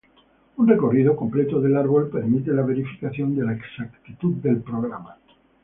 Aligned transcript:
Un 0.57 0.67
recorrido 0.67 1.15
completo 1.15 1.61
del 1.61 1.77
árbol 1.77 2.09
permite 2.09 2.49
la 2.53 2.63
verificación 2.63 3.35
de 3.35 3.45
la 3.45 3.53
exactitud 3.53 4.33
del 4.37 4.59
programa. 4.61 5.17